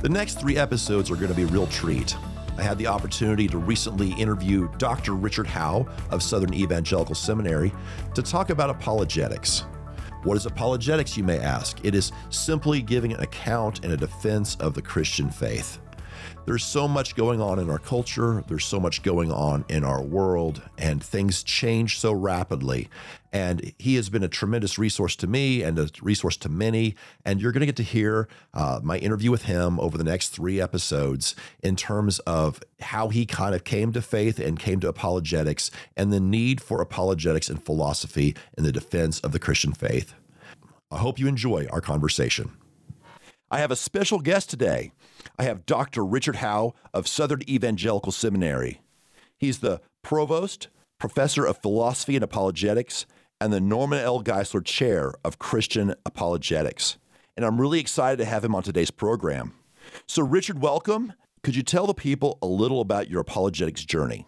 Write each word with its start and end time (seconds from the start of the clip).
The 0.00 0.08
next 0.08 0.38
three 0.38 0.56
episodes 0.56 1.10
are 1.10 1.16
going 1.16 1.28
to 1.28 1.34
be 1.34 1.42
a 1.42 1.48
real 1.48 1.66
treat. 1.66 2.16
I 2.56 2.62
had 2.62 2.78
the 2.78 2.86
opportunity 2.86 3.48
to 3.48 3.58
recently 3.58 4.12
interview 4.12 4.70
Dr. 4.78 5.14
Richard 5.14 5.48
Howe 5.48 5.88
of 6.12 6.22
Southern 6.22 6.54
Evangelical 6.54 7.16
Seminary 7.16 7.72
to 8.14 8.22
talk 8.22 8.50
about 8.50 8.70
apologetics. 8.70 9.64
What 10.22 10.36
is 10.36 10.46
apologetics, 10.46 11.16
you 11.16 11.24
may 11.24 11.40
ask? 11.40 11.84
It 11.84 11.96
is 11.96 12.12
simply 12.30 12.80
giving 12.80 13.12
an 13.12 13.18
account 13.18 13.84
and 13.84 13.92
a 13.92 13.96
defense 13.96 14.54
of 14.60 14.72
the 14.74 14.82
Christian 14.82 15.30
faith. 15.30 15.80
There's 16.44 16.64
so 16.64 16.88
much 16.88 17.14
going 17.14 17.40
on 17.40 17.58
in 17.58 17.68
our 17.68 17.78
culture, 17.78 18.42
there's 18.48 18.64
so 18.64 18.80
much 18.80 19.02
going 19.02 19.30
on 19.30 19.64
in 19.68 19.84
our 19.84 20.02
world, 20.02 20.62
and 20.78 21.02
things 21.02 21.42
change 21.42 21.98
so 21.98 22.12
rapidly. 22.12 22.88
And 23.32 23.74
he 23.78 23.96
has 23.96 24.08
been 24.08 24.22
a 24.22 24.28
tremendous 24.28 24.78
resource 24.78 25.14
to 25.16 25.26
me 25.26 25.62
and 25.62 25.78
a 25.78 25.90
resource 26.00 26.36
to 26.38 26.48
many. 26.48 26.94
And 27.24 27.40
you're 27.40 27.52
going 27.52 27.60
to 27.60 27.66
get 27.66 27.76
to 27.76 27.82
hear 27.82 28.28
uh, 28.54 28.80
my 28.82 28.96
interview 28.98 29.30
with 29.30 29.42
him 29.42 29.78
over 29.80 29.98
the 29.98 30.04
next 30.04 30.30
three 30.30 30.60
episodes 30.60 31.36
in 31.62 31.76
terms 31.76 32.18
of 32.20 32.62
how 32.80 33.08
he 33.08 33.26
kind 33.26 33.54
of 33.54 33.64
came 33.64 33.92
to 33.92 34.00
faith 34.00 34.38
and 34.38 34.58
came 34.58 34.80
to 34.80 34.88
apologetics 34.88 35.70
and 35.96 36.12
the 36.12 36.20
need 36.20 36.60
for 36.60 36.80
apologetics 36.80 37.50
and 37.50 37.62
philosophy 37.62 38.34
in 38.56 38.64
the 38.64 38.72
defense 38.72 39.20
of 39.20 39.32
the 39.32 39.38
Christian 39.38 39.72
faith. 39.72 40.14
I 40.90 40.98
hope 40.98 41.18
you 41.18 41.28
enjoy 41.28 41.66
our 41.70 41.82
conversation. 41.82 42.52
I 43.50 43.58
have 43.58 43.70
a 43.70 43.76
special 43.76 44.20
guest 44.20 44.50
today. 44.50 44.92
I 45.36 45.44
have 45.44 45.66
Dr. 45.66 46.04
Richard 46.04 46.36
Howe 46.36 46.74
of 46.94 47.08
Southern 47.08 47.42
Evangelical 47.48 48.12
Seminary. 48.12 48.80
He's 49.36 49.58
the 49.58 49.80
provost, 50.02 50.68
professor 50.98 51.44
of 51.44 51.62
philosophy 51.62 52.14
and 52.14 52.24
apologetics, 52.24 53.06
and 53.40 53.52
the 53.52 53.60
Norman 53.60 54.00
L. 54.00 54.22
Geisler 54.22 54.64
Chair 54.64 55.12
of 55.24 55.38
Christian 55.38 55.94
Apologetics. 56.04 56.98
And 57.36 57.44
I'm 57.44 57.60
really 57.60 57.78
excited 57.78 58.16
to 58.18 58.24
have 58.24 58.44
him 58.44 58.54
on 58.54 58.62
today's 58.62 58.90
program. 58.90 59.54
So, 60.06 60.22
Richard, 60.22 60.60
welcome. 60.60 61.12
Could 61.42 61.54
you 61.54 61.62
tell 61.62 61.86
the 61.86 61.94
people 61.94 62.38
a 62.42 62.46
little 62.46 62.80
about 62.80 63.08
your 63.08 63.20
apologetics 63.20 63.84
journey? 63.84 64.26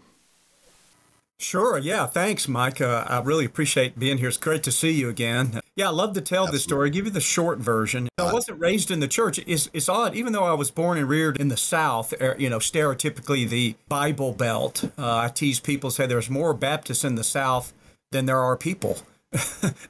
Sure. 1.41 1.79
Yeah. 1.79 2.07
Thanks, 2.07 2.47
Mike. 2.47 2.83
Uh, 2.83 3.05
I 3.09 3.21
really 3.21 3.47
appreciate 3.47 3.99
being 3.99 4.19
here. 4.19 4.29
It's 4.29 4.37
great 4.37 4.63
to 4.65 4.71
see 4.71 4.91
you 4.91 5.09
again. 5.09 5.61
Yeah, 5.75 5.89
I 5.89 5.91
love 5.91 6.13
to 6.13 6.21
tell 6.21 6.43
Absolutely. 6.43 6.57
this 6.57 6.63
story. 6.63 6.91
Give 6.91 7.05
you 7.07 7.11
the 7.11 7.21
short 7.21 7.59
version. 7.59 8.09
I 8.19 8.31
wasn't 8.31 8.61
raised 8.61 8.91
in 8.91 9.01
the 9.01 9.09
church. 9.09 9.41
It's, 9.47 9.71
it's 9.73 9.89
odd, 9.89 10.15
even 10.15 10.35
though 10.35 10.45
I 10.45 10.53
was 10.53 10.71
born 10.71 10.99
and 10.99 11.09
reared 11.09 11.39
in 11.41 11.49
the 11.49 11.57
South, 11.57 12.13
er, 12.21 12.37
you 12.39 12.51
know, 12.51 12.59
stereotypically 12.59 13.49
the 13.49 13.75
Bible 13.89 14.33
Belt. 14.33 14.85
Uh, 14.99 15.17
I 15.17 15.29
tease 15.29 15.61
people, 15.61 15.91
say 15.91 16.07
there's 16.07 16.29
more 16.29 16.53
Baptists 16.53 17.05
in 17.05 17.15
the 17.15 17.25
South 17.25 17.73
than 18.11 18.27
there 18.27 18.41
are 18.41 18.57
people. 18.57 18.99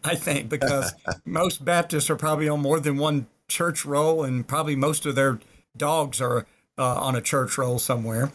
I 0.04 0.14
think 0.14 0.48
because 0.48 0.94
most 1.24 1.64
Baptists 1.64 2.08
are 2.10 2.16
probably 2.16 2.48
on 2.48 2.60
more 2.60 2.78
than 2.78 2.96
one 2.96 3.26
church 3.48 3.84
roll, 3.84 4.22
and 4.22 4.46
probably 4.46 4.76
most 4.76 5.04
of 5.04 5.16
their 5.16 5.40
dogs 5.76 6.20
are 6.20 6.46
uh, 6.80 6.94
on 6.94 7.14
a 7.14 7.20
church 7.20 7.58
roll 7.58 7.78
somewhere. 7.78 8.32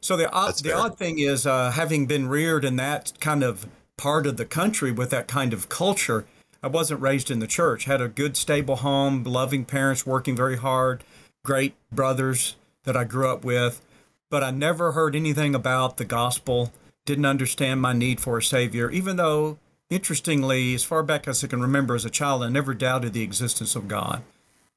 So 0.00 0.16
the 0.16 0.32
odd, 0.32 0.54
the 0.56 0.74
odd 0.74 0.98
thing 0.98 1.18
is, 1.18 1.46
uh, 1.46 1.70
having 1.72 2.06
been 2.06 2.26
reared 2.26 2.64
in 2.64 2.76
that 2.76 3.12
kind 3.20 3.44
of 3.44 3.66
part 3.98 4.26
of 4.26 4.38
the 4.38 4.46
country 4.46 4.90
with 4.90 5.10
that 5.10 5.28
kind 5.28 5.52
of 5.52 5.68
culture, 5.68 6.24
I 6.62 6.68
wasn't 6.68 7.02
raised 7.02 7.30
in 7.30 7.38
the 7.38 7.46
church. 7.46 7.84
Had 7.84 8.00
a 8.00 8.08
good, 8.08 8.36
stable 8.36 8.76
home, 8.76 9.24
loving 9.24 9.64
parents, 9.64 10.06
working 10.06 10.34
very 10.34 10.56
hard, 10.56 11.04
great 11.44 11.74
brothers 11.92 12.56
that 12.84 12.96
I 12.96 13.04
grew 13.04 13.28
up 13.28 13.44
with, 13.44 13.82
but 14.30 14.42
I 14.42 14.50
never 14.50 14.92
heard 14.92 15.14
anything 15.14 15.54
about 15.54 15.98
the 15.98 16.04
gospel. 16.04 16.72
Didn't 17.04 17.26
understand 17.26 17.82
my 17.82 17.92
need 17.92 18.20
for 18.20 18.38
a 18.38 18.42
savior, 18.42 18.90
even 18.90 19.16
though, 19.16 19.58
interestingly, 19.90 20.74
as 20.74 20.84
far 20.84 21.02
back 21.02 21.28
as 21.28 21.44
I 21.44 21.48
can 21.48 21.60
remember 21.60 21.94
as 21.94 22.04
a 22.04 22.10
child, 22.10 22.42
I 22.42 22.48
never 22.48 22.74
doubted 22.74 23.12
the 23.12 23.22
existence 23.22 23.76
of 23.76 23.88
God. 23.88 24.22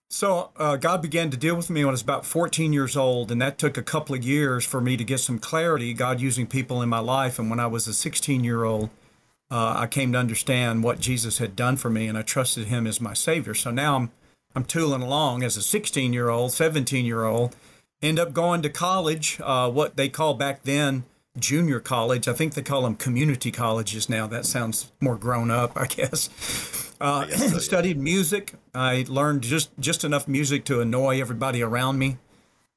So 0.10 0.52
uh, 0.56 0.78
God 0.78 1.02
began 1.02 1.30
to 1.32 1.38
deal 1.38 1.56
with 1.56 1.70
me 1.70 1.84
when 1.84 1.90
I 1.90 1.92
was 1.92 2.02
about 2.02 2.26
14 2.26 2.72
years 2.72 2.96
old, 2.96 3.32
and 3.32 3.42
that 3.42 3.58
took 3.58 3.78
a 3.78 3.84
couple 3.84 4.16
of 4.16 4.24
years 4.24 4.64
for 4.64 4.80
me 4.80 4.98
to 4.98 5.04
get 5.04 5.20
some 5.20 5.40
clarity. 5.40 5.94
God 5.94 6.22
using 6.22 6.48
people 6.48 6.82
in 6.82 6.90
my 6.90 7.00
life, 7.00 7.40
and 7.40 7.50
when 7.50 7.60
I 7.60 7.68
was 7.68 7.88
a 7.88 7.94
16 7.94 8.44
year 8.44 8.64
old, 8.64 8.90
uh, 9.52 9.76
I 9.78 9.88
came 9.88 10.12
to 10.14 10.20
understand 10.20 10.84
what 10.84 11.00
Jesus 11.00 11.40
had 11.40 11.56
done 11.56 11.78
for 11.78 11.90
me, 11.90 12.08
and 12.08 12.18
I 12.18 12.22
trusted 12.22 12.68
Him 12.68 12.88
as 12.88 13.02
my 13.02 13.14
Savior. 13.14 13.54
So 13.54 13.72
now 13.72 13.96
I'm 13.96 14.12
I'm 14.56 14.64
tooling 14.64 15.02
along 15.02 15.44
as 15.44 15.58
a 15.58 15.62
16 15.62 16.14
year 16.14 16.30
old, 16.30 16.54
17 16.54 17.06
year 17.06 17.26
old, 17.26 17.56
end 18.02 18.20
up 18.20 18.32
going 18.32 18.62
to 18.62 18.70
college, 18.70 19.40
uh, 19.44 19.70
what 19.70 19.98
they 19.98 20.08
call 20.08 20.34
back 20.34 20.64
then 20.64 21.04
junior 21.38 21.82
college. 21.82 22.28
I 22.28 22.34
think 22.34 22.54
they 22.54 22.62
call 22.62 22.84
them 22.84 22.96
community 22.96 23.52
colleges 23.52 24.10
now. 24.10 24.28
That 24.28 24.46
sounds 24.46 24.92
more 25.02 25.18
grown 25.18 25.52
up, 25.52 25.74
I 25.76 25.88
guess. 25.88 26.30
Uh, 27.00 27.28
so, 27.28 27.58
studied 27.60 27.98
music. 27.98 28.54
I 28.74 29.06
learned 29.08 29.42
just 29.42 29.70
just 29.80 30.04
enough 30.04 30.28
music 30.28 30.66
to 30.66 30.82
annoy 30.82 31.20
everybody 31.20 31.62
around 31.62 31.98
me. 31.98 32.18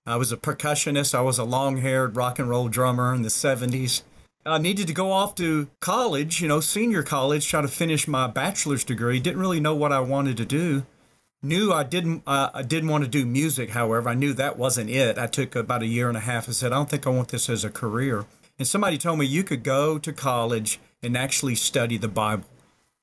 I 0.06 0.16
was 0.16 0.32
a 0.32 0.36
percussionist. 0.36 1.14
I 1.14 1.20
was 1.20 1.38
a 1.38 1.44
long-haired 1.44 2.16
rock 2.16 2.38
and 2.38 2.48
roll 2.48 2.68
drummer 2.68 3.14
in 3.14 3.22
the 3.22 3.28
70s. 3.28 4.02
I 4.46 4.56
needed 4.56 4.86
to 4.86 4.94
go 4.94 5.12
off 5.12 5.34
to 5.34 5.68
college, 5.80 6.40
you 6.40 6.48
know, 6.48 6.60
senior 6.60 7.02
college, 7.02 7.46
try 7.46 7.60
to 7.60 7.68
finish 7.68 8.08
my 8.08 8.26
bachelor's 8.26 8.84
degree. 8.84 9.20
Didn't 9.20 9.40
really 9.40 9.60
know 9.60 9.74
what 9.74 9.92
I 9.92 10.00
wanted 10.00 10.38
to 10.38 10.46
do. 10.46 10.86
Knew 11.42 11.72
I 11.72 11.84
didn't. 11.84 12.22
Uh, 12.26 12.50
I 12.52 12.62
didn't 12.62 12.88
want 12.88 13.04
to 13.04 13.10
do 13.10 13.24
music. 13.24 13.70
However, 13.70 14.08
I 14.08 14.14
knew 14.14 14.32
that 14.34 14.58
wasn't 14.58 14.90
it. 14.90 15.18
I 15.18 15.26
took 15.26 15.54
about 15.54 15.82
a 15.82 15.86
year 15.86 16.08
and 16.08 16.16
a 16.16 16.20
half 16.20 16.46
and 16.46 16.56
said, 16.56 16.72
I 16.72 16.76
don't 16.76 16.90
think 16.90 17.06
I 17.06 17.10
want 17.10 17.28
this 17.28 17.48
as 17.48 17.64
a 17.64 17.70
career. 17.70 18.24
And 18.58 18.66
somebody 18.66 18.98
told 18.98 19.20
me 19.20 19.26
you 19.26 19.44
could 19.44 19.62
go 19.62 19.98
to 19.98 20.12
college 20.12 20.80
and 21.02 21.16
actually 21.16 21.54
study 21.54 21.96
the 21.96 22.08
Bible. 22.08 22.44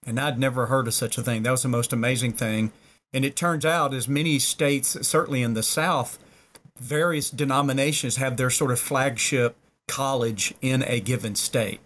And 0.05 0.19
I'd 0.19 0.39
never 0.39 0.67
heard 0.67 0.87
of 0.87 0.93
such 0.93 1.17
a 1.17 1.23
thing. 1.23 1.43
That 1.43 1.51
was 1.51 1.63
the 1.63 1.67
most 1.67 1.93
amazing 1.93 2.33
thing. 2.33 2.71
And 3.13 3.25
it 3.25 3.35
turns 3.35 3.65
out, 3.65 3.93
as 3.93 4.07
many 4.07 4.39
states, 4.39 4.97
certainly 5.07 5.41
in 5.41 5.53
the 5.53 5.63
South, 5.63 6.19
various 6.77 7.29
denominations 7.29 8.17
have 8.17 8.37
their 8.37 8.49
sort 8.49 8.71
of 8.71 8.79
flagship 8.79 9.55
college 9.87 10.53
in 10.61 10.83
a 10.83 10.99
given 10.99 11.35
state. 11.35 11.79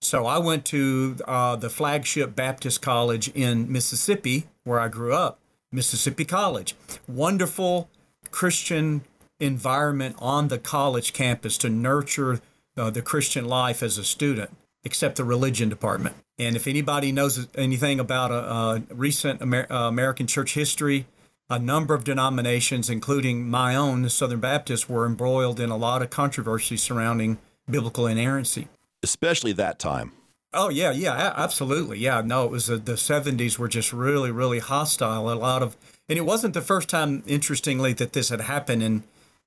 So 0.00 0.26
I 0.26 0.38
went 0.38 0.64
to 0.66 1.16
uh, 1.26 1.56
the 1.56 1.70
flagship 1.70 2.36
Baptist 2.36 2.80
college 2.80 3.28
in 3.34 3.70
Mississippi, 3.70 4.46
where 4.64 4.78
I 4.78 4.88
grew 4.88 5.12
up, 5.12 5.40
Mississippi 5.72 6.24
College. 6.24 6.76
Wonderful 7.08 7.90
Christian 8.30 9.02
environment 9.40 10.16
on 10.18 10.48
the 10.48 10.58
college 10.58 11.12
campus 11.12 11.58
to 11.58 11.68
nurture 11.68 12.40
uh, 12.76 12.90
the 12.90 13.02
Christian 13.02 13.46
life 13.46 13.82
as 13.82 13.98
a 13.98 14.04
student, 14.04 14.56
except 14.84 15.16
the 15.16 15.24
religion 15.24 15.68
department. 15.68 16.16
And 16.38 16.56
if 16.56 16.66
anybody 16.66 17.12
knows 17.12 17.46
anything 17.56 17.98
about 17.98 18.30
a, 18.30 18.34
a 18.34 18.82
recent 18.94 19.42
Amer- 19.42 19.70
uh, 19.70 19.88
American 19.88 20.26
church 20.26 20.54
history, 20.54 21.06
a 21.50 21.58
number 21.58 21.94
of 21.94 22.04
denominations, 22.04 22.90
including 22.90 23.48
my 23.48 23.74
own, 23.74 24.02
the 24.02 24.10
Southern 24.10 24.40
Baptists, 24.40 24.88
were 24.88 25.06
embroiled 25.06 25.58
in 25.58 25.70
a 25.70 25.76
lot 25.76 26.02
of 26.02 26.10
controversy 26.10 26.76
surrounding 26.76 27.38
biblical 27.68 28.06
inerrancy. 28.06 28.68
Especially 29.02 29.52
that 29.52 29.78
time. 29.78 30.12
Oh 30.52 30.70
yeah, 30.70 30.92
yeah, 30.92 31.32
absolutely, 31.36 31.98
yeah. 31.98 32.22
No, 32.22 32.44
it 32.44 32.50
was 32.50 32.70
uh, 32.70 32.76
the 32.82 32.94
'70s 32.94 33.58
were 33.58 33.68
just 33.68 33.92
really, 33.92 34.30
really 34.30 34.60
hostile. 34.60 35.30
A 35.30 35.34
lot 35.34 35.62
of, 35.62 35.76
and 36.08 36.18
it 36.18 36.24
wasn't 36.24 36.54
the 36.54 36.62
first 36.62 36.88
time, 36.88 37.22
interestingly, 37.26 37.92
that 37.94 38.14
this 38.14 38.30
had 38.30 38.40
happened 38.40 38.82
in 38.82 39.04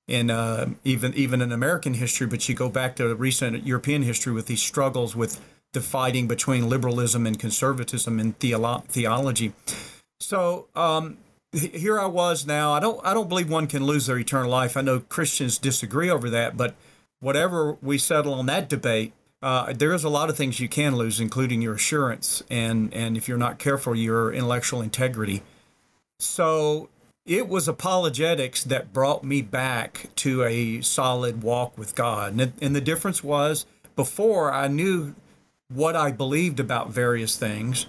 in 0.08 0.30
uh, 0.30 0.70
even 0.84 1.14
even 1.14 1.40
in 1.40 1.52
American 1.52 1.94
history, 1.94 2.26
but 2.26 2.48
you 2.48 2.54
go 2.54 2.68
back 2.68 2.96
to 2.96 3.14
recent 3.14 3.66
European 3.66 4.02
history 4.02 4.32
with 4.32 4.46
these 4.46 4.62
struggles 4.62 5.14
with 5.14 5.40
the 5.72 5.80
fighting 5.80 6.28
between 6.28 6.68
liberalism 6.68 7.26
and 7.26 7.38
conservatism 7.38 8.20
in 8.20 8.34
theolo- 8.34 8.84
theology. 8.86 9.54
So 10.20 10.68
um, 10.74 11.18
here 11.52 11.98
I 11.98 12.06
was 12.06 12.46
now. 12.46 12.72
I 12.72 12.80
don't 12.80 13.00
I 13.04 13.14
don't 13.14 13.28
believe 13.28 13.50
one 13.50 13.66
can 13.66 13.84
lose 13.84 14.06
their 14.06 14.18
eternal 14.18 14.50
life. 14.50 14.76
I 14.76 14.80
know 14.80 15.00
Christians 15.00 15.58
disagree 15.58 16.10
over 16.10 16.30
that, 16.30 16.56
but 16.56 16.74
whatever 17.20 17.76
we 17.82 17.98
settle 17.98 18.34
on 18.34 18.46
that 18.46 18.68
debate, 18.68 19.12
uh, 19.42 19.72
there 19.72 19.92
is 19.92 20.04
a 20.04 20.08
lot 20.08 20.28
of 20.30 20.36
things 20.36 20.60
you 20.60 20.68
can 20.68 20.96
lose, 20.96 21.20
including 21.20 21.62
your 21.62 21.74
assurance 21.74 22.42
and 22.50 22.92
and 22.92 23.16
if 23.16 23.28
you're 23.28 23.38
not 23.38 23.58
careful, 23.58 23.94
your 23.94 24.32
intellectual 24.32 24.82
integrity. 24.82 25.42
So 26.18 26.88
it 27.24 27.48
was 27.48 27.68
apologetics 27.68 28.64
that 28.64 28.92
brought 28.92 29.22
me 29.22 29.42
back 29.42 30.08
to 30.16 30.42
a 30.44 30.80
solid 30.80 31.42
walk 31.42 31.78
with 31.78 31.94
God. 31.94 32.38
And, 32.38 32.52
and 32.60 32.74
the 32.74 32.80
difference 32.80 33.22
was 33.22 33.66
before 33.94 34.52
I 34.52 34.68
knew 34.68 35.14
what 35.68 35.94
I 35.96 36.10
believed 36.12 36.60
about 36.60 36.90
various 36.90 37.36
things, 37.36 37.86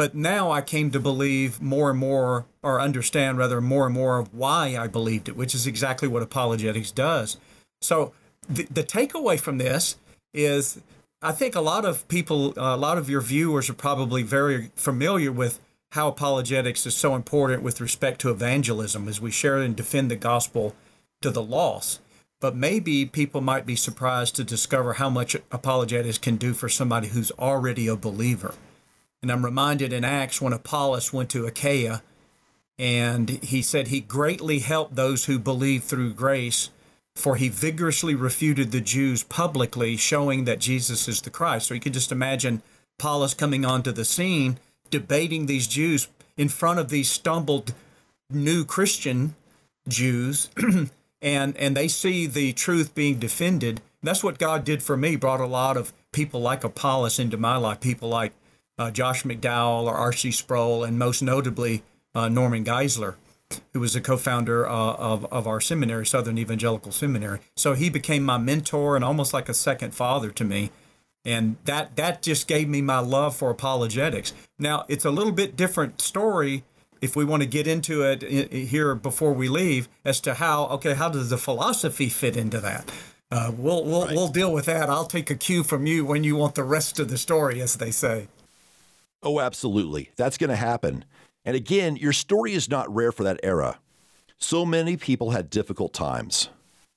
But 0.00 0.14
now 0.14 0.50
I 0.50 0.62
came 0.62 0.90
to 0.92 0.98
believe 0.98 1.60
more 1.60 1.90
and 1.90 1.98
more, 1.98 2.46
or 2.62 2.80
understand 2.80 3.36
rather 3.36 3.60
more 3.60 3.84
and 3.84 3.94
more 3.94 4.18
of 4.18 4.32
why 4.32 4.74
I 4.78 4.86
believed 4.86 5.28
it, 5.28 5.36
which 5.36 5.54
is 5.54 5.66
exactly 5.66 6.08
what 6.08 6.22
apologetics 6.22 6.90
does. 6.90 7.36
So 7.82 8.14
the, 8.48 8.62
the 8.70 8.82
takeaway 8.82 9.38
from 9.38 9.58
this 9.58 9.96
is 10.32 10.80
I 11.20 11.32
think 11.32 11.54
a 11.54 11.60
lot 11.60 11.84
of 11.84 12.08
people, 12.08 12.54
a 12.56 12.78
lot 12.78 12.96
of 12.96 13.10
your 13.10 13.20
viewers 13.20 13.68
are 13.68 13.74
probably 13.74 14.22
very 14.22 14.70
familiar 14.74 15.30
with 15.30 15.60
how 15.90 16.08
apologetics 16.08 16.86
is 16.86 16.94
so 16.94 17.14
important 17.14 17.62
with 17.62 17.80
respect 17.80 18.20
to 18.20 18.30
evangelism 18.30 19.08
as 19.08 19.20
we 19.20 19.30
share 19.30 19.58
and 19.58 19.74
defend 19.74 20.10
the 20.10 20.16
gospel 20.16 20.74
to 21.20 21.30
the 21.30 21.42
lost. 21.42 22.00
But 22.40 22.56
maybe 22.56 23.04
people 23.04 23.40
might 23.40 23.66
be 23.66 23.76
surprised 23.76 24.36
to 24.36 24.44
discover 24.44 24.94
how 24.94 25.10
much 25.10 25.34
apologetics 25.50 26.16
can 26.16 26.36
do 26.36 26.54
for 26.54 26.68
somebody 26.68 27.08
who's 27.08 27.32
already 27.32 27.86
a 27.86 27.96
believer. 27.96 28.54
And 29.20 29.30
I'm 29.30 29.44
reminded 29.44 29.92
in 29.92 30.04
Acts 30.04 30.40
when 30.40 30.54
Apollos 30.54 31.12
went 31.12 31.28
to 31.30 31.44
Achaia 31.44 32.02
and 32.78 33.28
he 33.28 33.60
said 33.60 33.88
he 33.88 34.00
greatly 34.00 34.60
helped 34.60 34.94
those 34.94 35.26
who 35.26 35.38
believed 35.38 35.84
through 35.84 36.14
grace, 36.14 36.70
for 37.14 37.36
he 37.36 37.50
vigorously 37.50 38.14
refuted 38.14 38.70
the 38.70 38.80
Jews 38.80 39.22
publicly, 39.22 39.98
showing 39.98 40.44
that 40.46 40.60
Jesus 40.60 41.06
is 41.06 41.20
the 41.20 41.28
Christ. 41.28 41.66
So 41.66 41.74
you 41.74 41.80
can 41.80 41.92
just 41.92 42.10
imagine 42.10 42.62
Apollos 42.98 43.34
coming 43.34 43.66
onto 43.66 43.92
the 43.92 44.06
scene, 44.06 44.58
debating 44.90 45.46
these 45.46 45.66
Jews 45.66 46.08
in 46.36 46.48
front 46.48 46.78
of 46.78 46.88
these 46.88 47.10
stumbled 47.10 47.74
new 48.30 48.64
Christian 48.64 49.34
Jews, 49.88 50.50
and 51.22 51.56
and 51.56 51.76
they 51.76 51.88
see 51.88 52.26
the 52.26 52.52
truth 52.52 52.94
being 52.94 53.18
defended. 53.18 53.80
That's 54.02 54.24
what 54.24 54.38
God 54.38 54.64
did 54.64 54.82
for 54.82 54.96
me. 54.96 55.16
Brought 55.16 55.40
a 55.40 55.46
lot 55.46 55.76
of 55.76 55.92
people 56.12 56.40
like 56.40 56.64
Apollos 56.64 57.18
into 57.18 57.36
my 57.36 57.56
life. 57.56 57.80
People 57.80 58.08
like 58.08 58.32
uh, 58.78 58.90
Josh 58.90 59.24
McDowell 59.24 59.84
or 59.84 59.94
R.C. 59.94 60.30
Sproul, 60.30 60.84
and 60.84 60.98
most 60.98 61.22
notably 61.22 61.82
uh, 62.14 62.28
Norman 62.28 62.64
Geisler, 62.64 63.16
who 63.72 63.80
was 63.80 63.94
a 63.94 64.00
co-founder 64.00 64.66
uh, 64.66 64.94
of 64.94 65.26
of 65.26 65.46
our 65.46 65.60
seminary, 65.60 66.06
Southern 66.06 66.38
Evangelical 66.38 66.92
Seminary. 66.92 67.40
So 67.56 67.74
he 67.74 67.90
became 67.90 68.24
my 68.24 68.38
mentor 68.38 68.96
and 68.96 69.04
almost 69.04 69.34
like 69.34 69.48
a 69.48 69.54
second 69.54 69.94
father 69.94 70.30
to 70.30 70.44
me. 70.44 70.70
And 71.24 71.56
that 71.64 71.96
that 71.96 72.22
just 72.22 72.48
gave 72.48 72.68
me 72.68 72.80
my 72.80 73.00
love 73.00 73.36
for 73.36 73.50
apologetics. 73.50 74.32
Now 74.58 74.84
it's 74.88 75.04
a 75.04 75.10
little 75.10 75.32
bit 75.32 75.56
different 75.56 76.00
story 76.00 76.64
if 77.00 77.16
we 77.16 77.24
want 77.24 77.42
to 77.42 77.48
get 77.48 77.66
into 77.66 78.02
it 78.02 78.22
here 78.50 78.94
before 78.94 79.32
we 79.32 79.48
leave 79.48 79.88
as 80.04 80.20
to 80.20 80.34
how 80.34 80.66
okay 80.66 80.94
how 80.94 81.08
does 81.08 81.30
the 81.30 81.38
philosophy 81.38 82.08
fit 82.08 82.36
into 82.36 82.60
that? 82.60 82.90
Uh, 83.30 83.52
we'll 83.56 83.84
we'll, 83.84 84.06
right. 84.06 84.16
we'll 84.16 84.28
deal 84.28 84.52
with 84.52 84.64
that. 84.66 84.88
I'll 84.88 85.06
take 85.06 85.30
a 85.30 85.36
cue 85.36 85.62
from 85.62 85.86
you 85.86 86.04
when 86.04 86.24
you 86.24 86.36
want 86.36 86.54
the 86.54 86.64
rest 86.64 86.98
of 86.98 87.08
the 87.08 87.18
story 87.18 87.60
as 87.60 87.76
they 87.76 87.90
say. 87.90 88.28
Oh 89.22 89.40
absolutely. 89.40 90.10
That's 90.16 90.38
going 90.38 90.50
to 90.50 90.56
happen. 90.56 91.04
And 91.44 91.54
again 91.54 91.96
your 91.96 92.14
story 92.14 92.54
is 92.54 92.70
not 92.70 92.92
rare 92.92 93.12
for 93.12 93.24
that 93.24 93.40
era. 93.42 93.78
So 94.38 94.64
many 94.64 94.96
people 94.96 95.32
had 95.32 95.50
difficult 95.50 95.92
times. 95.92 96.48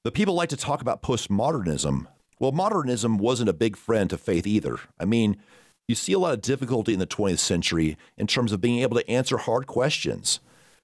The 0.05 0.11
people 0.11 0.33
like 0.33 0.49
to 0.49 0.57
talk 0.57 0.81
about 0.81 1.01
postmodernism 1.01 2.07
well 2.43 2.51
modernism 2.51 3.17
wasn't 3.17 3.49
a 3.49 3.53
big 3.53 3.77
friend 3.77 4.09
to 4.09 4.17
faith 4.17 4.45
either 4.45 4.77
i 4.99 5.05
mean 5.05 5.37
you 5.87 5.95
see 5.95 6.13
a 6.13 6.19
lot 6.19 6.33
of 6.33 6.41
difficulty 6.41 6.93
in 6.93 6.99
the 6.99 7.07
20th 7.07 7.39
century 7.39 7.97
in 8.17 8.27
terms 8.27 8.51
of 8.51 8.61
being 8.61 8.79
able 8.79 8.97
to 8.97 9.09
answer 9.09 9.37
hard 9.37 9.67
questions 9.67 10.39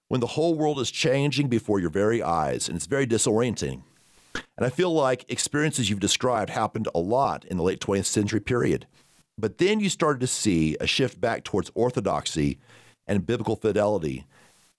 when 0.10 0.20
the 0.20 0.28
whole 0.28 0.56
world 0.56 0.80
is 0.80 0.92
changing 0.92 1.48
before 1.48 1.80
your 1.80 1.90
very 1.90 2.22
eyes, 2.22 2.68
and 2.68 2.76
it's 2.76 2.88
very 2.88 3.08
disorienting. 3.08 3.84
And 4.34 4.66
I 4.66 4.70
feel 4.70 4.92
like 4.92 5.32
experiences 5.32 5.90
you've 5.90 6.00
described 6.00 6.50
happened 6.50 6.88
a 6.94 7.00
lot 7.00 7.46
in 7.46 7.58
the 7.58 7.64
late 7.64 7.80
20th 7.80 8.06
century 8.06 8.42
period. 8.42 8.88
But 9.38 9.60
then 9.60 9.80
you 9.80 9.88
started 9.88 10.20
to 10.20 10.28
see 10.28 10.76
a 10.82 10.88
shift 10.88 11.22
back 11.22 11.44
towards 11.44 11.72
orthodoxy 11.74 12.60
and 13.08 13.26
biblical 13.26 13.56
fidelity. 13.56 14.26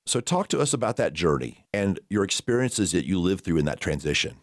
So, 0.05 0.21
talk 0.21 0.49
to 0.49 0.61
us 0.61 0.73
about 0.73 0.97
that 0.97 1.15
journey 1.15 1.65
and 1.73 2.00
your 2.11 2.25
experiences 2.25 2.93
that 2.93 3.06
you 3.06 3.19
lived 3.19 3.44
through 3.44 3.59
in 3.59 3.65
that 3.67 3.81
transition. 3.81 4.37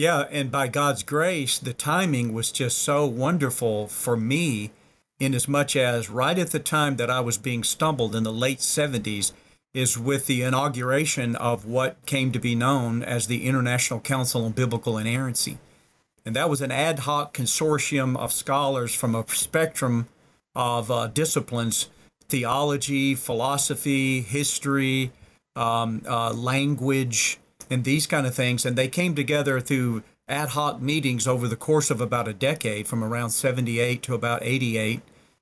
Yeah, 0.00 0.24
and 0.30 0.50
by 0.50 0.68
God's 0.68 1.02
grace, 1.02 1.58
the 1.58 1.74
timing 1.74 2.32
was 2.32 2.50
just 2.50 2.78
so 2.78 3.04
wonderful 3.04 3.86
for 3.86 4.16
me, 4.16 4.70
in 5.18 5.34
as 5.34 5.46
much 5.46 5.76
as 5.76 6.08
right 6.08 6.38
at 6.38 6.52
the 6.52 6.58
time 6.58 6.96
that 6.96 7.10
I 7.10 7.20
was 7.20 7.36
being 7.36 7.62
stumbled 7.62 8.16
in 8.16 8.22
the 8.22 8.32
late 8.32 8.60
70s 8.60 9.32
is 9.74 9.98
with 9.98 10.26
the 10.26 10.40
inauguration 10.40 11.36
of 11.36 11.66
what 11.66 11.98
came 12.06 12.32
to 12.32 12.38
be 12.38 12.54
known 12.54 13.02
as 13.02 13.26
the 13.26 13.44
International 13.44 14.00
Council 14.00 14.46
on 14.46 14.52
Biblical 14.52 14.96
Inerrancy. 14.96 15.58
And 16.24 16.34
that 16.34 16.48
was 16.48 16.62
an 16.62 16.72
ad 16.72 17.00
hoc 17.00 17.36
consortium 17.36 18.16
of 18.16 18.32
scholars 18.32 18.94
from 18.94 19.14
a 19.14 19.28
spectrum 19.28 20.08
of 20.54 20.90
uh, 20.90 21.08
disciplines 21.08 21.90
theology, 22.26 23.14
philosophy, 23.14 24.22
history, 24.22 25.12
um, 25.54 26.00
uh, 26.08 26.32
language, 26.32 27.38
and 27.70 27.84
these 27.84 28.06
kind 28.06 28.26
of 28.26 28.34
things. 28.34 28.66
And 28.66 28.76
they 28.76 28.88
came 28.88 29.14
together 29.14 29.60
through 29.60 30.02
ad 30.28 30.50
hoc 30.50 30.82
meetings 30.82 31.26
over 31.26 31.48
the 31.48 31.56
course 31.56 31.90
of 31.90 32.00
about 32.00 32.28
a 32.28 32.34
decade, 32.34 32.88
from 32.88 33.02
around 33.02 33.30
78 33.30 34.02
to 34.02 34.14
about 34.14 34.42
88. 34.42 35.00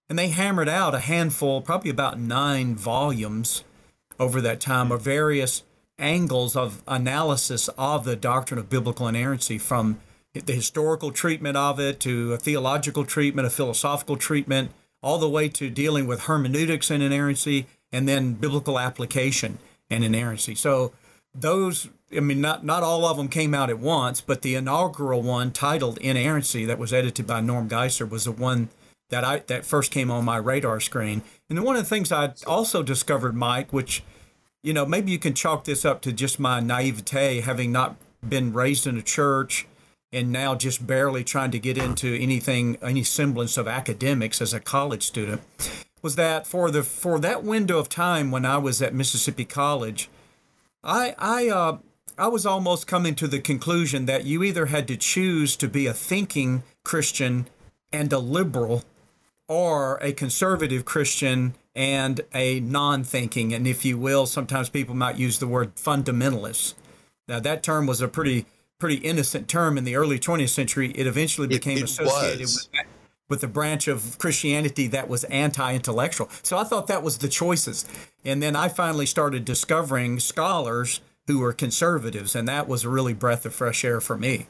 And 0.09 0.19
they 0.19 0.29
hammered 0.29 0.69
out 0.69 0.95
a 0.95 1.01
handful, 1.01 1.61
probably 1.61 1.91
about 1.91 2.19
nine 2.19 2.75
volumes 2.77 3.65
over 4.19 4.41
that 4.41 4.61
time, 4.61 4.93
of 4.93 5.03
various 5.03 5.63
angles 5.99 6.55
of 6.55 6.83
analysis 6.87 7.69
of 7.77 8.05
the 8.05 8.17
doctrine 8.17 8.59
of 8.59 8.71
biblical 8.71 9.09
inerrancy, 9.09 9.59
from 9.59 10.01
the 10.33 10.53
historical 10.53 11.11
treatment 11.11 11.57
of 11.57 11.81
it 11.81 11.99
to 12.01 12.33
a 12.33 12.39
theological 12.39 13.05
treatment, 13.05 13.47
a 13.47 13.51
philosophical 13.51 14.17
treatment, 14.17 14.71
all 15.03 15.19
the 15.19 15.29
way 15.29 15.49
to 15.49 15.71
dealing 15.71 16.07
with 16.07 16.23
hermeneutics 16.23 16.91
and 16.91 17.03
inerrancy, 17.03 17.67
and 17.93 18.09
then 18.09 18.35
biblical 18.35 18.79
application 18.79 19.59
and 19.91 20.05
inerrancy. 20.05 20.55
So 20.55 20.93
those 21.35 21.89
I 22.15 22.21
mean, 22.21 22.41
not 22.41 22.65
not 22.65 22.83
all 22.83 23.05
of 23.05 23.17
them 23.17 23.29
came 23.29 23.55
out 23.55 23.71
at 23.71 23.79
once, 23.79 24.21
but 24.21 24.43
the 24.43 24.55
inaugural 24.55 25.23
one, 25.23 25.53
titled 25.53 25.99
"Inerrancy," 25.99 26.65
that 26.65 26.79
was 26.79 26.93
edited 26.93 27.27
by 27.27 27.41
Norm 27.41 27.69
Geisler, 27.69 28.09
was 28.09 28.25
the 28.25 28.33
one 28.33 28.71
that 29.11 29.25
I 29.25 29.41
that 29.41 29.67
first 29.67 29.91
came 29.91 30.11
on 30.11 30.25
my 30.25 30.39
radar 30.39 30.81
screen. 30.81 31.23
And 31.51 31.63
one 31.63 31.77
of 31.77 31.83
the 31.83 31.89
things 31.89 32.11
I 32.11 32.33
also 32.47 32.83
discovered, 32.83 33.35
Mike, 33.35 33.73
which 33.73 34.03
you 34.63 34.73
know 34.73 34.87
maybe 34.87 35.13
you 35.13 35.19
can 35.19 35.35
chalk 35.35 35.65
this 35.65 35.85
up 35.85 36.01
to 36.03 36.13
just 36.13 36.41
my 36.41 36.61
naivete, 36.61 37.41
having 37.41 37.73
not 37.73 37.97
been 38.27 38.53
raised 38.55 38.87
in 38.87 38.97
a 38.97 39.03
church, 39.03 39.67
and 40.11 40.33
now 40.33 40.55
just 40.55 40.87
barely 40.87 41.25
trying 41.25 41.51
to 41.51 41.59
get 41.59 41.77
into 41.77 42.15
anything, 42.15 42.79
any 42.81 43.05
semblance 43.05 43.59
of 43.59 43.69
academics 43.69 44.41
as 44.41 44.55
a 44.55 44.61
college 44.61 45.03
student, 45.03 45.43
was 46.01 46.17
that 46.17 46.47
for 46.47 46.71
the 46.71 46.83
for 46.83 47.19
that 47.19 47.45
window 47.45 47.79
of 47.79 47.91
time 47.91 48.31
when 48.31 48.47
I 48.47 48.57
was 48.57 48.81
at 48.81 48.95
Mississippi 48.95 49.45
College. 49.45 50.09
I 50.83 51.15
I 51.19 51.49
uh, 51.49 51.79
I 52.19 52.27
was 52.27 52.45
almost 52.45 52.89
coming 52.89 53.15
to 53.15 53.29
the 53.29 53.39
conclusion 53.39 54.07
that 54.07 54.25
you 54.25 54.43
either 54.43 54.67
had 54.67 54.89
to 54.89 54.97
choose 54.97 55.55
to 55.57 55.69
be 55.69 55.87
a 55.87 55.95
thinking 55.95 56.65
Christian 56.85 57.47
and 57.93 58.13
a 58.13 58.19
liberal 58.19 58.83
or 59.47 59.99
a 60.03 60.13
conservative 60.13 60.85
Christian 60.85 61.55
and 61.77 62.21
a 62.35 62.59
non 62.59 63.05
thinking, 63.05 63.55
and 63.55 63.69
if 63.69 63.85
you 63.85 63.97
will, 63.97 64.27
sometimes 64.27 64.69
people 64.69 64.97
might 64.97 65.17
use 65.17 65.39
the 65.39 65.47
word 65.47 65.77
fundamentalist. 65.77 66.75
Now, 67.29 67.39
that 67.39 67.63
term 67.63 67.87
was 67.87 68.01
a 68.01 68.09
pretty 68.09 68.47
pretty 68.81 68.97
innocent 68.97 69.49
term 69.49 69.79
in 69.79 69.85
the 69.85 69.95
early 69.95 70.19
20th 70.19 70.51
century. 70.51 70.91
It 70.97 71.07
eventually 71.07 71.47
became 71.47 71.79
it, 71.79 71.83
it 71.83 71.85
associated 71.85 72.41
was. 72.41 72.69
with 72.73 72.87
with 73.29 73.41
the 73.43 73.49
branch 73.49 73.87
of 73.89 74.19
Christianity 74.19 74.89
that 74.89 75.09
was 75.09 75.23
anti 75.25 75.73
intellectual. 75.73 76.29
So 76.43 76.59
I 76.59 76.65
thought 76.65 76.89
that 76.89 77.03
was 77.03 77.19
the 77.19 77.29
choices. 77.29 77.87
And 78.25 78.43
then 78.43 78.57
I 78.57 78.69
finally 78.69 79.07
started 79.07 79.45
discovering 79.45 80.19
scholars 80.19 81.01
who 81.29 81.39
were 81.39 81.53
conservatives, 81.53 82.35
and 82.35 82.49
that 82.49 82.67
was 82.67 82.83
a 82.83 82.89
really 82.89 83.15
breath 83.15 83.47
of 83.47 83.55
fresh 83.55 83.85
air 83.85 84.01
for 84.01 84.17
me. 84.17 84.49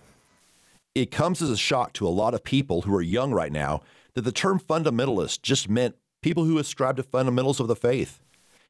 It 0.94 1.10
comes 1.10 1.42
as 1.42 1.50
a 1.50 1.56
shock 1.56 1.92
to 1.94 2.06
a 2.06 2.08
lot 2.08 2.34
of 2.34 2.42
people 2.42 2.82
who 2.82 2.94
are 2.94 3.02
young 3.02 3.32
right 3.32 3.52
now 3.52 3.82
that 4.14 4.22
the 4.22 4.32
term 4.32 4.58
fundamentalist 4.58 5.42
just 5.42 5.68
meant 5.68 5.96
people 6.22 6.44
who 6.44 6.58
ascribe 6.58 6.96
to 6.96 7.02
fundamentals 7.02 7.60
of 7.60 7.68
the 7.68 7.76
faith. 7.76 8.20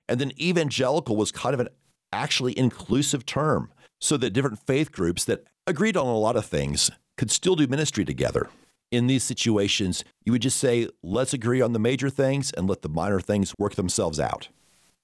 And 0.09 0.21
then 0.21 0.33
evangelical 0.41 1.17
was 1.17 1.31
kind 1.31 1.55
of 1.55 1.61
an 1.61 1.69
actually 2.13 2.59
inclusive 2.59 3.25
term 3.25 3.71
so 4.01 4.17
that 4.17 4.31
different 4.31 4.67
faith 4.67 4.91
groups 4.91 5.25
that 5.27 5.45
agreed 5.67 5.97
on 5.97 6.07
a 6.07 6.19
lot 6.19 6.37
of 6.37 6.47
things 6.47 6.91
could 7.19 7.31
still 7.31 7.57
do 7.57 7.67
ministry 7.67 8.05
together. 8.05 8.49
In 8.91 9.07
these 9.07 9.23
situations, 9.23 10.03
you 10.25 10.33
would 10.33 10.43
just 10.43 10.59
say, 10.59 10.89
let's 11.03 11.35
agree 11.35 11.61
on 11.61 11.75
the 11.75 11.79
major 11.79 12.09
things 12.09 12.53
and 12.53 12.69
let 12.69 12.81
the 12.81 12.89
minor 12.89 13.21
things 13.21 13.55
work 13.59 13.75
themselves 13.75 14.19
out. 14.19 14.49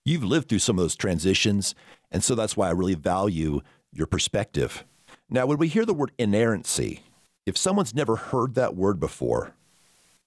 You've 0.07 0.25
lived 0.25 0.49
through 0.49 0.59
some 0.59 0.79
of 0.79 0.85
those 0.85 0.97
transitions, 0.97 1.75
and 2.11 2.23
so 2.23 2.35
that's 2.35 2.57
why 2.57 2.69
I 2.69 2.73
really 2.73 2.95
value 2.95 3.61
your 3.93 4.07
perspective. 4.07 4.85
Now, 5.31 5.47
when 5.47 5.59
we 5.59 5.69
hear 5.69 5.85
the 5.85 5.95
word 5.95 6.13
inerrancy, 6.19 7.03
if 7.47 7.57
someone's 7.57 7.95
never 7.95 8.17
heard 8.17 8.55
that 8.55 8.77
word 8.77 9.01
before, 9.01 9.55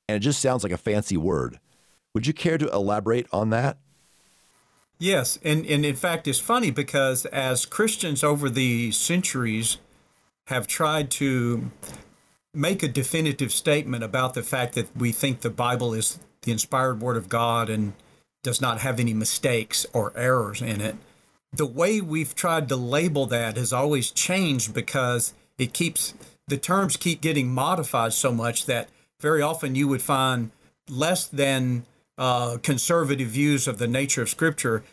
and 0.08 0.16
it 0.16 0.20
just 0.20 0.42
sounds 0.42 0.64
like 0.64 0.72
a 0.72 0.78
fancy 0.78 1.18
word, 1.18 1.60
would 2.14 2.28
you 2.28 2.34
care 2.34 2.58
to 2.58 2.70
elaborate 2.70 3.28
on 3.32 3.50
that? 3.52 3.78
Yes, 5.00 5.38
and, 5.44 5.66
and 5.66 5.86
in 5.86 5.96
fact, 5.96 6.28
it's 6.28 6.40
funny 6.40 6.72
because 6.72 7.26
as 7.28 7.66
Christians 7.66 8.24
over 8.24 8.50
the 8.50 8.92
centuries 8.92 9.78
have 10.48 10.66
tried 10.66 11.12
to 11.12 11.70
make 12.54 12.82
a 12.82 12.88
definitive 12.88 13.52
statement 13.52 14.04
about 14.04 14.34
the 14.34 14.42
fact 14.42 14.74
that 14.74 14.96
we 14.98 15.12
think 15.12 15.42
the 15.42 15.50
Bible 15.52 15.94
is 15.94 16.18
the 16.42 16.52
inspired 16.52 17.02
Word 17.02 17.18
of 17.18 17.30
God 17.30 17.70
and 17.70 17.94
does 18.42 18.60
not 18.60 18.80
have 18.80 19.00
any 19.00 19.14
mistakes 19.14 19.86
or 19.94 20.12
errors 20.16 20.62
in 20.62 20.82
it. 20.82 20.96
The 21.54 21.66
way 21.66 22.02
we've 22.02 22.36
tried 22.36 22.70
to 22.70 22.76
label 22.76 23.26
that 23.28 23.58
has 23.58 23.74
always 23.74 24.12
changed 24.12 24.74
because 24.74 25.34
it 25.58 25.74
keeps 25.74 26.14
the 26.48 26.58
terms 26.58 26.98
keep 26.98 27.22
getting 27.22 27.54
modified 27.54 28.14
so 28.14 28.32
much 28.32 28.66
that 28.66 28.90
very 29.20 29.42
often 29.42 29.76
you 29.76 29.88
would 29.88 30.02
find 30.02 30.52
less 30.90 31.26
than 31.28 31.86
uh, 32.18 32.58
conservative 32.64 33.30
views 33.30 33.68
of 33.68 33.78
the 33.78 33.88
nature 33.88 34.22
of 34.22 34.30
Scripture. 34.30 34.84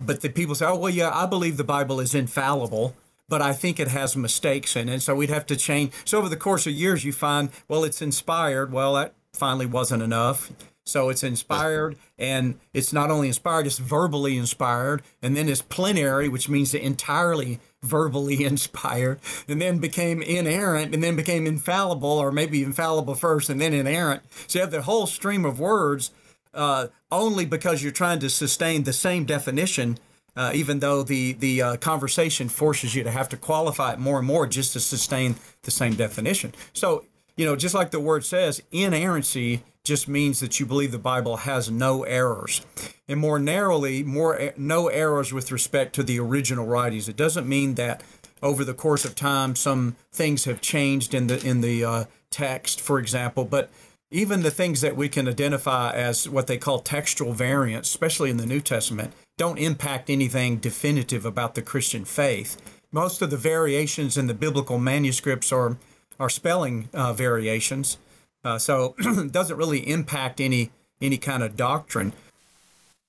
But 0.00 0.22
the 0.22 0.28
people 0.28 0.54
say, 0.54 0.66
oh, 0.66 0.76
well, 0.76 0.90
yeah, 0.90 1.10
I 1.12 1.26
believe 1.26 1.56
the 1.56 1.64
Bible 1.64 2.00
is 2.00 2.14
infallible, 2.14 2.96
but 3.28 3.42
I 3.42 3.52
think 3.52 3.78
it 3.78 3.88
has 3.88 4.16
mistakes 4.16 4.76
in 4.76 4.88
it. 4.88 5.02
So 5.02 5.14
we'd 5.14 5.30
have 5.30 5.46
to 5.46 5.56
change. 5.56 5.92
So 6.04 6.18
over 6.18 6.28
the 6.28 6.36
course 6.36 6.66
of 6.66 6.72
years, 6.72 7.04
you 7.04 7.12
find, 7.12 7.50
well, 7.68 7.84
it's 7.84 8.02
inspired. 8.02 8.72
Well, 8.72 8.94
that 8.94 9.14
finally 9.32 9.66
wasn't 9.66 10.02
enough. 10.02 10.50
So 10.86 11.08
it's 11.08 11.22
inspired, 11.22 11.96
and 12.18 12.58
it's 12.74 12.92
not 12.92 13.10
only 13.10 13.28
inspired, 13.28 13.66
it's 13.66 13.78
verbally 13.78 14.36
inspired, 14.36 15.02
and 15.22 15.34
then 15.34 15.48
it's 15.48 15.62
plenary, 15.62 16.28
which 16.28 16.48
means 16.48 16.74
entirely 16.74 17.58
verbally 17.82 18.44
inspired, 18.44 19.18
and 19.48 19.62
then 19.62 19.78
became 19.78 20.20
inerrant, 20.20 20.94
and 20.94 21.02
then 21.02 21.16
became 21.16 21.46
infallible, 21.46 22.10
or 22.10 22.30
maybe 22.30 22.62
infallible 22.62 23.14
first, 23.14 23.48
and 23.48 23.60
then 23.60 23.72
inerrant. 23.72 24.22
So 24.46 24.58
you 24.58 24.60
have 24.62 24.70
the 24.70 24.82
whole 24.82 25.06
stream 25.06 25.46
of 25.46 25.58
words 25.58 26.10
uh, 26.52 26.88
only 27.10 27.46
because 27.46 27.82
you're 27.82 27.92
trying 27.92 28.18
to 28.20 28.28
sustain 28.30 28.84
the 28.84 28.92
same 28.92 29.24
definition. 29.24 29.98
Uh, 30.36 30.50
even 30.52 30.80
though 30.80 31.04
the 31.04 31.34
the 31.34 31.62
uh, 31.62 31.76
conversation 31.76 32.48
forces 32.48 32.92
you 32.92 33.04
to 33.04 33.10
have 33.12 33.28
to 33.28 33.36
qualify 33.36 33.92
it 33.92 34.00
more 34.00 34.18
and 34.18 34.26
more 34.26 34.48
just 34.48 34.72
to 34.72 34.80
sustain 34.80 35.36
the 35.62 35.70
same 35.70 35.94
definition. 35.94 36.52
So 36.72 37.04
you 37.36 37.46
know, 37.46 37.54
just 37.54 37.72
like 37.72 37.92
the 37.92 38.00
word 38.00 38.24
says, 38.24 38.60
inerrancy 38.72 39.62
just 39.84 40.08
means 40.08 40.40
that 40.40 40.58
you 40.58 40.64
believe 40.64 40.92
the 40.92 40.98
Bible 40.98 41.38
has 41.38 41.70
no 41.70 42.04
errors. 42.04 42.62
And 43.06 43.20
more 43.20 43.38
narrowly, 43.38 44.02
more 44.02 44.52
no 44.56 44.88
errors 44.88 45.32
with 45.32 45.52
respect 45.52 45.94
to 45.94 46.02
the 46.02 46.18
original 46.18 46.66
writings. 46.66 47.08
It 47.08 47.16
doesn't 47.16 47.46
mean 47.46 47.74
that 47.74 48.02
over 48.42 48.64
the 48.64 48.74
course 48.74 49.04
of 49.04 49.14
time 49.14 49.54
some 49.54 49.96
things 50.10 50.44
have 50.44 50.60
changed 50.60 51.12
in 51.12 51.26
the 51.26 51.44
in 51.46 51.60
the 51.60 51.84
uh, 51.84 52.04
text, 52.30 52.80
for 52.80 52.98
example, 52.98 53.44
but 53.44 53.70
even 54.10 54.42
the 54.42 54.50
things 54.50 54.80
that 54.80 54.96
we 54.96 55.08
can 55.08 55.28
identify 55.28 55.92
as 55.92 56.28
what 56.28 56.46
they 56.46 56.56
call 56.56 56.78
textual 56.78 57.32
variants, 57.32 57.88
especially 57.88 58.30
in 58.30 58.36
the 58.36 58.46
New 58.46 58.60
Testament, 58.60 59.12
don't 59.36 59.58
impact 59.58 60.08
anything 60.08 60.58
definitive 60.58 61.26
about 61.26 61.56
the 61.56 61.62
Christian 61.62 62.04
faith. 62.04 62.56
Most 62.92 63.20
of 63.22 63.30
the 63.30 63.36
variations 63.36 64.16
in 64.16 64.28
the 64.28 64.34
biblical 64.34 64.78
manuscripts 64.78 65.52
are 65.52 65.76
are 66.18 66.30
spelling 66.30 66.88
uh, 66.94 67.12
variations, 67.12 67.98
uh, 68.44 68.58
so 68.58 68.94
it 68.98 69.32
doesn't 69.32 69.56
really 69.56 69.88
impact 69.88 70.40
any 70.40 70.70
any 71.00 71.18
kind 71.18 71.42
of 71.42 71.56
doctrine. 71.56 72.12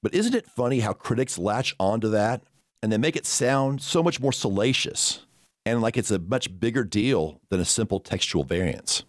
But 0.02 0.14
isn't 0.14 0.36
it 0.36 0.48
funny 0.48 0.80
how 0.80 0.94
critics 0.94 1.38
latch 1.38 1.76
onto 1.80 2.10
that 2.10 2.42
and 2.82 2.92
they 2.92 2.98
make 2.98 3.16
it 3.16 3.26
sound 3.26 3.82
so 3.82 4.04
much 4.04 4.20
more 4.20 4.34
salacious 4.34 5.26
and 5.66 5.82
like 5.82 5.98
it's 5.98 6.12
a 6.12 6.20
much 6.20 6.60
bigger 6.60 6.84
deal 6.84 7.40
than 7.50 7.60
a 7.60 7.66
simple 7.66 8.00
textual 8.00 8.44
variance? 8.44 9.04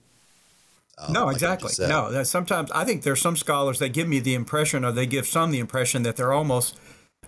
Uh, 0.99 1.13
no, 1.13 1.27
like 1.27 1.35
exactly. 1.35 1.73
No, 1.87 2.23
sometimes 2.23 2.71
I 2.71 2.85
think 2.85 3.03
there's 3.03 3.21
some 3.21 3.37
scholars 3.37 3.79
that 3.81 3.91
give 3.91 4.09
me 4.09 4.19
the 4.19 4.35
impression, 4.35 4.85
or 4.85 4.93
they 4.93 5.07
give 5.07 5.27
some 5.27 5.51
the 5.51 5.59
impression 5.59 6.03
that 6.05 6.17
they're 6.17 6.33
almost 6.33 6.79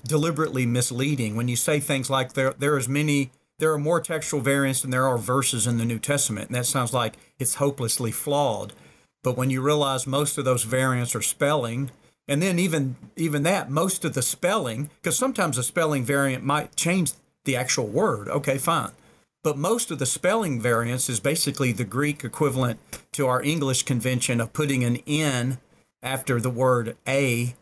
deliberately 0.07 0.65
misleading 0.65 1.35
when 1.35 1.49
you 1.49 1.57
say 1.57 1.81
things 1.81 2.09
like 2.09 2.33
there 2.33 2.55
there 2.57 2.79
is 2.79 2.89
many 2.89 3.31
there 3.59 3.73
are 3.73 3.79
more 3.79 4.01
textual 4.01 4.41
variants 4.41 4.83
than 4.83 4.91
there 4.91 5.07
are 5.07 5.19
verses 5.19 5.67
in 5.67 5.79
the 5.79 5.85
New 5.85 5.99
Testament, 5.99 6.49
and 6.49 6.57
that 6.57 6.67
sounds 6.67 6.93
like 6.93 7.15
it's 7.39 7.57
hopelessly 7.57 8.13
flawed. 8.13 8.73
But 9.29 9.37
when 9.37 9.51
you 9.51 9.61
realize 9.61 10.07
most 10.07 10.39
of 10.39 10.47
those 10.47 10.63
variants 10.63 11.15
are 11.15 11.21
spelling, 11.21 11.91
and 12.27 12.41
then 12.41 12.59
even 12.59 12.97
even 13.15 13.43
that, 13.43 13.71
most 13.71 14.03
of 14.07 14.15
the 14.15 14.23
spelling, 14.23 14.89
because 15.03 15.19
sometimes 15.19 15.59
a 15.59 15.63
spelling 15.63 16.03
variant 16.03 16.43
might 16.43 16.77
change 16.77 17.13
the 17.45 17.55
actual 17.55 17.87
word. 17.87 18.31
Okay, 18.31 18.57
fine. 18.57 18.93
But 19.45 19.59
most 19.59 19.91
of 19.91 19.99
the 19.99 20.07
spelling 20.07 20.63
variants 20.63 21.11
is 21.11 21.21
basically 21.21 21.73
the 21.73 21.85
Greek 21.85 22.25
equivalent 22.25 22.81
to 23.13 23.27
our 23.27 23.43
English 23.43 23.83
convention 23.83 24.41
of 24.41 24.55
putting 24.55 24.83
an 24.83 24.97
N 25.07 25.59
after 26.03 26.41
the 26.41 26.49
word 26.49 26.97
a 27.07 27.55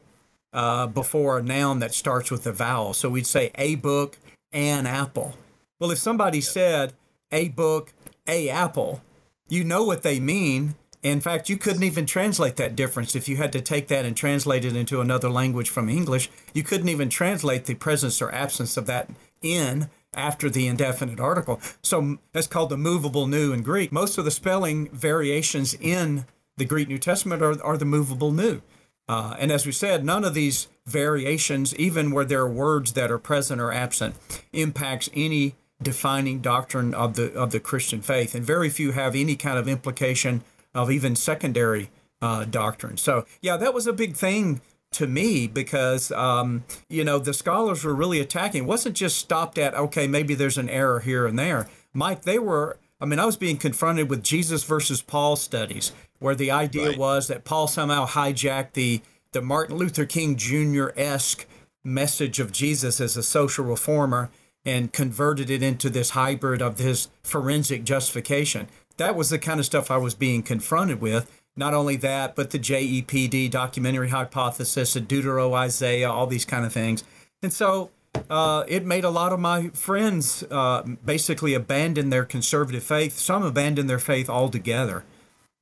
uh, 0.53 0.87
before 0.87 1.39
a 1.39 1.43
noun 1.43 1.81
that 1.81 1.95
starts 1.95 2.31
with 2.31 2.47
a 2.47 2.53
vowel. 2.53 2.95
So 2.95 3.09
we'd 3.09 3.27
say 3.27 3.51
a 3.57 3.75
book, 3.75 4.19
an 4.53 4.87
apple. 4.87 5.35
Well, 5.81 5.91
if 5.91 5.99
somebody 5.99 6.43
said 6.43 6.93
a 7.33 7.49
book, 7.49 7.93
a 8.29 8.49
apple, 8.49 9.03
you 9.49 9.65
know 9.65 9.83
what 9.83 10.05
they 10.05 10.21
mean 10.21 10.77
in 11.07 11.21
fact, 11.21 11.49
you 11.49 11.57
couldn't 11.57 11.83
even 11.83 12.07
translate 12.07 12.57
that 12.57 12.75
difference 12.75 13.15
if 13.15 13.29
you 13.29 13.37
had 13.37 13.53
to 13.53 13.61
take 13.61 13.89
that 13.89 14.05
and 14.05 14.17
translate 14.17 14.65
it 14.65 14.75
into 14.75 15.01
another 15.01 15.31
language 15.31 15.71
from 15.71 15.89
English. 15.89 16.31
You 16.53 16.63
couldn't 16.63 16.89
even 16.89 17.09
translate 17.09 17.67
the 17.67 17.75
presence 17.75 18.21
or 18.21 18.33
absence 18.33 18.77
of 18.77 18.87
that 18.87 19.11
in 19.43 19.89
after 20.15 20.49
the 20.49 20.67
indefinite 20.67 21.21
article. 21.21 21.61
So 21.83 22.19
that's 22.33 22.47
called 22.47 22.71
the 22.71 22.77
movable 22.77 23.27
nu 23.27 23.53
in 23.53 23.63
Greek. 23.63 23.93
Most 23.93 24.19
of 24.19 24.25
the 24.25 24.31
spelling 24.31 24.89
variations 24.91 25.75
in 25.75 26.27
the 26.57 26.65
Greek 26.65 26.89
New 26.89 26.99
Testament 26.99 27.43
are, 27.43 27.63
are 27.63 27.77
the 27.77 27.85
movable 27.85 28.33
nu. 28.33 28.63
Uh, 29.09 29.37
and 29.39 29.53
as 29.53 29.67
we 29.67 29.73
said, 29.73 30.05
none 30.05 30.25
of 30.25 30.35
these 30.35 30.69
variations, 30.87 31.75
even 31.77 32.11
where 32.11 32.25
there 32.25 32.41
are 32.41 32.51
words 32.51 32.95
that 32.95 33.11
are 33.11 33.19
present 33.19 33.61
or 33.61 33.71
absent, 33.71 34.17
impacts 34.53 35.09
any 35.15 35.55
defining 35.81 36.41
doctrine 36.41 36.95
of 36.95 37.15
the 37.15 37.33
of 37.35 37.51
the 37.51 37.61
Christian 37.61 38.01
faith, 38.01 38.35
and 38.35 38.45
very 38.45 38.71
few 38.71 38.93
have 38.93 39.15
any 39.15 39.37
kind 39.37 39.59
of 39.59 39.69
implication 39.69 40.43
of 40.77 40.91
even 40.91 41.17
secondary 41.17 41.91
uh, 42.21 42.45
doctrine. 42.45 42.97
So, 42.97 43.27
yeah, 43.41 43.57
that 43.57 43.75
was 43.75 43.87
a 43.87 43.93
big 43.93 44.15
thing 44.15 44.61
to 44.93 45.07
me 45.07 45.47
because, 45.47 46.13
um, 46.13 46.65
you 46.89 47.05
know, 47.05 47.19
the 47.19 47.35
scholars 47.35 47.85
were 47.85 47.95
really 47.95 48.21
attacking. 48.21 48.65
It 48.65 48.67
wasn't 48.67 48.97
just 48.97 49.19
stopped 49.19 49.59
at, 49.59 49.75
okay, 49.75 50.07
maybe 50.07 50.35
there's 50.35 50.59
an 50.59 50.69
error 50.71 51.01
here 51.01 51.27
and 51.27 51.39
there. 51.39 51.69
Mike, 51.93 52.23
they 52.23 52.39
were, 52.39 52.79
I 53.01 53.07
mean, 53.07 53.19
I 53.19 53.27
was 53.27 53.37
being 53.37 53.57
confronted 53.57 54.09
with 54.09 54.23
Jesus 54.23 54.65
versus 54.65 55.03
Paul 55.03 55.37
studies 55.37 55.93
where 56.19 56.35
the 56.35 56.51
idea 56.51 56.89
right. 56.89 56.99
was 56.99 57.29
that 57.29 57.45
Paul 57.45 57.69
somehow 57.69 58.07
hijacked 58.07 58.73
the, 58.73 59.03
the 59.33 59.43
Martin 59.43 59.77
Luther 59.77 60.07
King 60.07 60.37
Jr. 60.37 60.89
esque 60.97 61.47
message 61.85 62.41
of 62.41 62.53
Jesus 62.53 63.01
as 63.01 63.17
a 63.17 63.23
social 63.23 63.65
reformer 63.65 64.31
and 64.65 64.93
converted 64.93 65.49
it 65.49 65.63
into 65.63 65.89
this 65.89 66.11
hybrid 66.11 66.61
of 66.61 66.79
his 66.79 67.09
forensic 67.23 67.85
justification 67.85 68.67
that 68.97 69.15
was 69.15 69.31
the 69.31 69.39
kind 69.39 69.61
of 69.61 69.67
stuff 69.67 69.91
I 69.91 69.97
was 69.97 70.15
being 70.15 70.43
confronted 70.43 71.01
with. 71.01 71.31
Not 71.57 71.73
only 71.73 71.97
that, 71.97 72.37
but 72.37 72.51
the 72.51 72.59
JEPD 72.59 73.51
documentary 73.51 74.11
hypothesis, 74.11 74.93
the 74.93 75.01
Deutero 75.01 75.55
Isaiah, 75.55 76.11
all 76.11 76.27
these 76.27 76.45
kind 76.45 76.67
of 76.67 76.73
things. 76.73 77.03
And 77.43 77.53
so 77.53 77.91
uh, 78.29 78.65
it 78.69 78.85
made 78.85 79.05
a 79.05 79.11
lot 79.11 79.33
of 79.33 79.41
my 79.41 79.69
friends 79.71 80.45
uh, 80.51 80.83
basically 81.05 81.55
abandon 81.55 82.11
their 82.11 82.25
conservative 82.25 82.83
faith. 82.83 83.19
Some 83.19 83.43
abandoned 83.43 83.89
their 83.89 83.99
faith 83.99 84.29
altogether. 84.29 85.05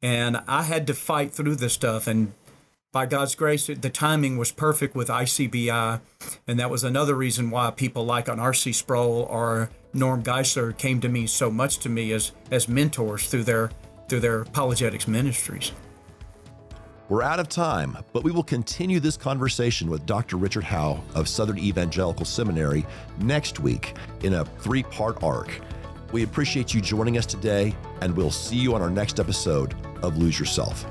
And 0.03 0.38
I 0.49 0.64
had 0.64 0.87
to 0.88 0.95
fight 0.95 1.33
through 1.33 1.57
this 1.57 1.73
stuff. 1.73 2.07
And 2.07 2.33
by 2.95 3.07
God's 3.07 3.35
grace, 3.35 3.67
the 3.67 3.91
timing 3.91 4.39
was 4.39 4.53
perfect 4.53 4.95
with 4.95 5.09
ICBI. 5.09 6.01
And 6.47 6.61
that 6.61 6.71
was 6.71 6.85
another 6.85 7.17
reason 7.17 7.51
why 7.51 7.73
people 7.73 8.05
like 8.07 8.29
an 8.29 8.39
R.C. 8.39 8.73
Sproul 8.73 9.27
or 9.29 9.69
Norm 9.93 10.23
Geisler 10.23 10.79
came 10.79 11.01
to 11.01 11.09
me 11.09 11.27
so 11.27 11.51
much 11.51 11.79
to 11.79 11.89
me 11.89 12.13
as 12.13 12.31
as 12.53 12.69
mentors 12.69 13.27
through 13.27 13.43
their 13.43 13.71
through 14.09 14.21
their 14.21 14.43
apologetics 14.43 15.09
ministries. 15.09 15.73
We're 17.09 17.23
out 17.23 17.41
of 17.41 17.49
time, 17.49 17.99
but 18.13 18.23
we 18.23 18.31
will 18.31 18.45
continue 18.45 19.01
this 19.01 19.17
conversation 19.17 19.91
with 19.91 20.07
Dr. 20.07 20.37
Richard 20.37 20.65
Howe 20.65 21.03
of 21.17 21.29
Southern 21.29 21.59
Evangelical 21.59 22.25
Seminary 22.25 22.87
next 23.19 23.59
week 23.59 23.95
in 24.23 24.35
a 24.35 24.45
three 24.45 24.85
part 24.85 25.21
arc. 25.21 25.61
We 26.13 26.23
appreciate 26.23 26.73
you 26.73 26.81
joining 26.81 27.19
us 27.19 27.27
today, 27.27 27.75
and 28.01 28.17
we'll 28.17 28.31
see 28.31 28.57
you 28.57 28.73
on 28.77 28.83
our 28.83 28.91
next 28.91 29.19
episode 29.19 29.75
of 30.01 30.17
Lose 30.17 30.39
Yourself. 30.39 30.87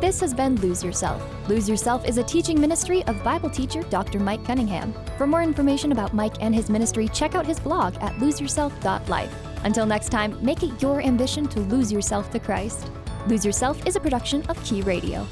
This 0.00 0.18
has 0.20 0.32
been 0.32 0.56
Lose 0.62 0.82
Yourself. 0.82 1.22
Lose 1.46 1.68
Yourself 1.68 2.06
is 2.06 2.16
a 2.16 2.22
teaching 2.22 2.58
ministry 2.58 3.04
of 3.04 3.22
Bible 3.22 3.50
teacher 3.50 3.82
Dr. 3.82 4.18
Mike 4.18 4.42
Cunningham. 4.46 4.94
For 5.18 5.26
more 5.26 5.42
information 5.42 5.92
about 5.92 6.14
Mike 6.14 6.36
and 6.40 6.54
his 6.54 6.70
ministry, 6.70 7.06
check 7.08 7.34
out 7.34 7.44
his 7.44 7.60
blog 7.60 7.96
at 7.96 8.14
loseyourself.life. 8.14 9.34
Until 9.62 9.84
next 9.84 10.08
time, 10.08 10.42
make 10.42 10.62
it 10.62 10.80
your 10.80 11.02
ambition 11.02 11.46
to 11.48 11.60
lose 11.60 11.92
yourself 11.92 12.30
to 12.30 12.38
Christ. 12.40 12.90
Lose 13.26 13.44
Yourself 13.44 13.86
is 13.86 13.94
a 13.94 14.00
production 14.00 14.42
of 14.46 14.62
Key 14.64 14.80
Radio. 14.80 15.26